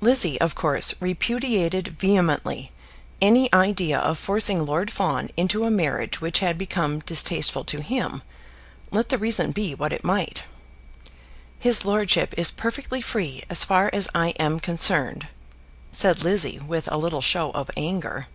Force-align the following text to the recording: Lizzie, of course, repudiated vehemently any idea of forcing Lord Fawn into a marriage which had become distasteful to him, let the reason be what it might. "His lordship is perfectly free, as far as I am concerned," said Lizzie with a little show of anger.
Lizzie, 0.00 0.40
of 0.40 0.54
course, 0.54 0.94
repudiated 0.98 1.88
vehemently 1.88 2.72
any 3.20 3.52
idea 3.52 3.98
of 3.98 4.16
forcing 4.16 4.64
Lord 4.64 4.90
Fawn 4.90 5.28
into 5.36 5.64
a 5.64 5.70
marriage 5.70 6.22
which 6.22 6.38
had 6.38 6.56
become 6.56 7.00
distasteful 7.00 7.62
to 7.64 7.82
him, 7.82 8.22
let 8.90 9.10
the 9.10 9.18
reason 9.18 9.52
be 9.52 9.74
what 9.74 9.92
it 9.92 10.04
might. 10.04 10.44
"His 11.58 11.84
lordship 11.84 12.32
is 12.38 12.50
perfectly 12.50 13.02
free, 13.02 13.44
as 13.50 13.62
far 13.62 13.90
as 13.92 14.08
I 14.14 14.28
am 14.40 14.58
concerned," 14.58 15.28
said 15.92 16.24
Lizzie 16.24 16.58
with 16.58 16.90
a 16.90 16.96
little 16.96 17.20
show 17.20 17.50
of 17.50 17.70
anger. 17.76 18.28